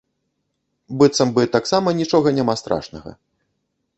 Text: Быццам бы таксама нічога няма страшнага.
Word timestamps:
Быццам 1.01 1.29
бы 1.35 1.43
таксама 1.57 1.93
нічога 2.01 2.33
няма 2.39 2.55
страшнага. 2.61 3.09